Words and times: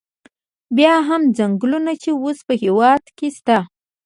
بیا 0.77 0.95
هم 1.09 1.21
څنګلونه 1.37 1.91
چې 2.01 2.09
اوس 2.21 2.37
په 2.47 2.53
هېواد 2.63 3.03
کې 3.17 3.27
شته. 3.37 3.57